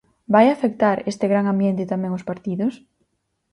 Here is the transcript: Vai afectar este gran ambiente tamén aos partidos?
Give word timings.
Vai 0.33 0.45
afectar 0.49 0.97
este 1.11 1.25
gran 1.31 1.45
ambiente 1.53 1.89
tamén 1.91 2.11
aos 2.13 2.27
partidos? 2.29 2.73